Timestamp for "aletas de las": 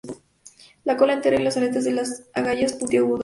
1.57-2.23